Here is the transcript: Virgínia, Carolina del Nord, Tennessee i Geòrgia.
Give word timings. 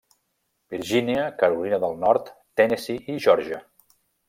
Virgínia, 0.75 1.25
Carolina 1.43 1.79
del 1.85 1.95
Nord, 2.05 2.33
Tennessee 2.63 3.17
i 3.17 3.21
Geòrgia. 3.27 3.63